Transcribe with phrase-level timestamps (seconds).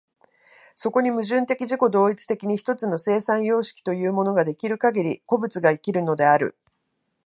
[0.73, 6.57] そこに矛盾的自己同一的に一つの生産様式というものが出来るかぎり、個物が生きるのである。